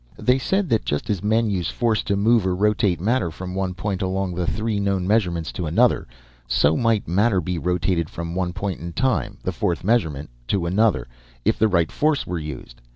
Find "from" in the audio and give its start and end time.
3.29-3.53, 8.09-8.33